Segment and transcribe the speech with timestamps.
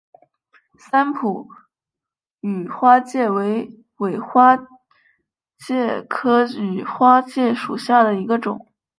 [0.79, 1.47] 三浦
[2.39, 4.57] 羽花介为尾花
[5.63, 8.65] 介科羽花介属下的一个种。